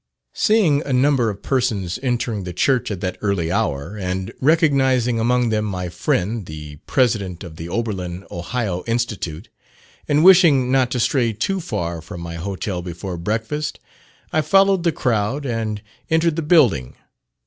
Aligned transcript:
Seeing 0.33 0.81
a 0.81 0.91
number 0.93 1.29
of 1.29 1.43
persons 1.43 1.99
entering 2.01 2.43
the 2.43 2.53
church 2.53 2.89
at 2.89 3.01
that 3.01 3.19
early 3.21 3.51
hour, 3.51 3.95
and 3.95 4.33
recognising 4.41 5.19
among 5.19 5.49
them 5.49 5.63
my 5.63 5.89
friend 5.89 6.47
the 6.47 6.77
President 6.87 7.43
of 7.43 7.55
the 7.57 7.69
Oberlin 7.69 8.25
(Ohio) 8.31 8.83
Institute, 8.87 9.49
and 10.07 10.23
wishing 10.23 10.71
not 10.71 10.89
to 10.89 10.99
stray 10.99 11.33
too 11.33 11.59
far 11.59 12.01
from 12.01 12.19
my 12.19 12.33
hotel 12.33 12.81
before 12.81 13.15
breakfast, 13.15 13.79
I 14.33 14.41
followed 14.41 14.81
the 14.81 14.91
crowd 14.91 15.45
and 15.45 15.83
entered 16.09 16.35
the 16.35 16.41
building. 16.41 16.95